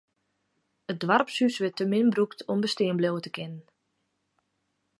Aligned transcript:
It 0.91 0.97
doarpshûs 1.03 1.59
wurdt 1.59 1.77
te 1.79 1.85
min 1.87 2.09
brûkt 2.13 2.39
om 2.51 2.59
bestean 2.63 2.95
bliuwe 2.99 3.21
te 3.23 3.31
kinnen. 3.35 3.61